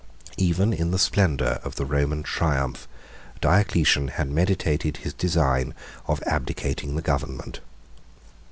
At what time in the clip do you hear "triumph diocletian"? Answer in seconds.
2.23-4.07